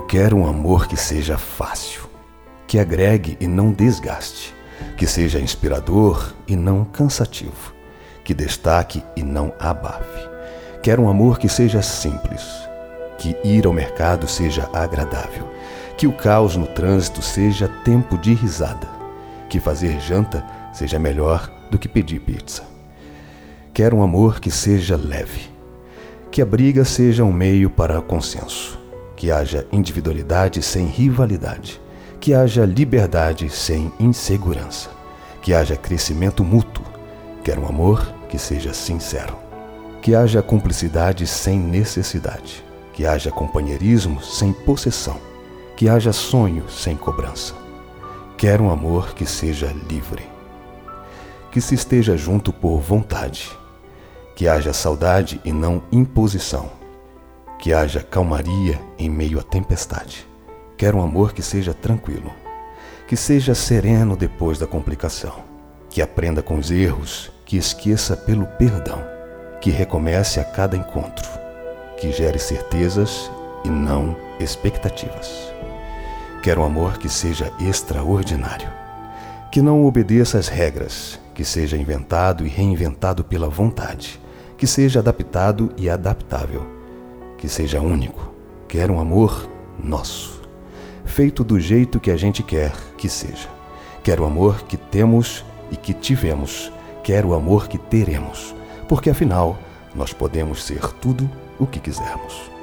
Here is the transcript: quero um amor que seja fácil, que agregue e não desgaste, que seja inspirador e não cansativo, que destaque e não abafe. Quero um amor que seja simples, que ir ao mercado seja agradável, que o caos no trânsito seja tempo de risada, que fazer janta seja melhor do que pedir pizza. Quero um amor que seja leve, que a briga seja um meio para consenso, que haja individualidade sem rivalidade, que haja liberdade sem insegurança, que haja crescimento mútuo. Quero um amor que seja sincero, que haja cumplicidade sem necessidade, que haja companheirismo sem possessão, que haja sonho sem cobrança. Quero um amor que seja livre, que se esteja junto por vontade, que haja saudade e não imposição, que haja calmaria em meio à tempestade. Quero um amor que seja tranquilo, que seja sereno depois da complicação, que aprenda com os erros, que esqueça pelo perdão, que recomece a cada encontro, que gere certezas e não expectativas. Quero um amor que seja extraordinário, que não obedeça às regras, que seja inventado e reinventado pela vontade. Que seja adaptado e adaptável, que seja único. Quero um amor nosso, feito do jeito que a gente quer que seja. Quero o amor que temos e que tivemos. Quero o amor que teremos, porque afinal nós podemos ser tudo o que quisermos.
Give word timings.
quero 0.00 0.36
um 0.36 0.46
amor 0.46 0.86
que 0.86 0.96
seja 0.96 1.38
fácil, 1.38 2.02
que 2.66 2.78
agregue 2.78 3.36
e 3.40 3.46
não 3.46 3.72
desgaste, 3.72 4.54
que 4.96 5.06
seja 5.06 5.40
inspirador 5.40 6.34
e 6.46 6.54
não 6.54 6.84
cansativo, 6.84 7.72
que 8.24 8.34
destaque 8.34 9.02
e 9.16 9.22
não 9.22 9.52
abafe. 9.58 10.28
Quero 10.82 11.02
um 11.02 11.08
amor 11.08 11.38
que 11.38 11.48
seja 11.48 11.82
simples, 11.82 12.42
que 13.18 13.36
ir 13.42 13.66
ao 13.66 13.72
mercado 13.72 14.28
seja 14.28 14.68
agradável, 14.72 15.48
que 15.96 16.06
o 16.06 16.12
caos 16.12 16.56
no 16.56 16.66
trânsito 16.66 17.20
seja 17.22 17.68
tempo 17.84 18.16
de 18.16 18.34
risada, 18.34 18.88
que 19.48 19.58
fazer 19.58 19.98
janta 20.00 20.44
seja 20.72 20.98
melhor 20.98 21.50
do 21.70 21.78
que 21.78 21.88
pedir 21.88 22.20
pizza. 22.20 22.62
Quero 23.74 23.96
um 23.96 24.02
amor 24.02 24.40
que 24.40 24.50
seja 24.50 24.96
leve, 24.96 25.50
que 26.30 26.42
a 26.42 26.46
briga 26.46 26.84
seja 26.84 27.24
um 27.24 27.32
meio 27.32 27.70
para 27.70 28.00
consenso, 28.00 28.77
que 29.18 29.32
haja 29.32 29.66
individualidade 29.72 30.62
sem 30.62 30.86
rivalidade, 30.86 31.80
que 32.20 32.32
haja 32.32 32.64
liberdade 32.64 33.50
sem 33.50 33.92
insegurança, 33.98 34.90
que 35.42 35.52
haja 35.52 35.76
crescimento 35.76 36.44
mútuo. 36.44 36.84
Quero 37.42 37.62
um 37.62 37.66
amor 37.66 38.14
que 38.28 38.38
seja 38.38 38.72
sincero, 38.72 39.36
que 40.00 40.14
haja 40.14 40.40
cumplicidade 40.40 41.26
sem 41.26 41.58
necessidade, 41.58 42.64
que 42.92 43.04
haja 43.06 43.32
companheirismo 43.32 44.22
sem 44.22 44.52
possessão, 44.52 45.18
que 45.76 45.88
haja 45.88 46.12
sonho 46.12 46.70
sem 46.70 46.96
cobrança. 46.96 47.54
Quero 48.36 48.62
um 48.62 48.70
amor 48.70 49.14
que 49.14 49.26
seja 49.26 49.74
livre, 49.90 50.22
que 51.50 51.60
se 51.60 51.74
esteja 51.74 52.16
junto 52.16 52.52
por 52.52 52.78
vontade, 52.78 53.50
que 54.36 54.46
haja 54.46 54.72
saudade 54.72 55.40
e 55.44 55.52
não 55.52 55.82
imposição, 55.90 56.77
que 57.58 57.72
haja 57.72 58.00
calmaria 58.02 58.80
em 58.98 59.10
meio 59.10 59.38
à 59.38 59.42
tempestade. 59.42 60.26
Quero 60.76 60.98
um 60.98 61.02
amor 61.02 61.32
que 61.32 61.42
seja 61.42 61.74
tranquilo, 61.74 62.32
que 63.06 63.16
seja 63.16 63.54
sereno 63.54 64.16
depois 64.16 64.58
da 64.58 64.66
complicação, 64.66 65.34
que 65.90 66.00
aprenda 66.00 66.42
com 66.42 66.56
os 66.56 66.70
erros, 66.70 67.32
que 67.44 67.56
esqueça 67.56 68.16
pelo 68.16 68.46
perdão, 68.46 69.02
que 69.60 69.70
recomece 69.70 70.38
a 70.38 70.44
cada 70.44 70.76
encontro, 70.76 71.28
que 71.98 72.12
gere 72.12 72.38
certezas 72.38 73.30
e 73.64 73.68
não 73.68 74.16
expectativas. 74.38 75.52
Quero 76.42 76.60
um 76.60 76.64
amor 76.64 76.98
que 76.98 77.08
seja 77.08 77.52
extraordinário, 77.58 78.68
que 79.50 79.60
não 79.60 79.84
obedeça 79.84 80.38
às 80.38 80.46
regras, 80.46 81.18
que 81.34 81.44
seja 81.44 81.76
inventado 81.76 82.46
e 82.46 82.48
reinventado 82.48 83.24
pela 83.24 83.48
vontade. 83.48 84.20
Que 84.56 84.66
seja 84.66 84.98
adaptado 84.98 85.72
e 85.76 85.88
adaptável, 85.88 86.77
que 87.38 87.48
seja 87.48 87.80
único. 87.80 88.32
Quero 88.68 88.94
um 88.94 89.00
amor 89.00 89.48
nosso, 89.82 90.42
feito 91.04 91.42
do 91.42 91.58
jeito 91.58 92.00
que 92.00 92.10
a 92.10 92.16
gente 92.16 92.42
quer 92.42 92.72
que 92.98 93.08
seja. 93.08 93.48
Quero 94.02 94.24
o 94.24 94.26
amor 94.26 94.62
que 94.64 94.76
temos 94.76 95.44
e 95.70 95.76
que 95.76 95.94
tivemos. 95.94 96.70
Quero 97.02 97.28
o 97.28 97.34
amor 97.34 97.68
que 97.68 97.78
teremos, 97.78 98.54
porque 98.86 99.08
afinal 99.08 99.58
nós 99.94 100.12
podemos 100.12 100.62
ser 100.62 100.86
tudo 100.94 101.30
o 101.58 101.66
que 101.66 101.80
quisermos. 101.80 102.57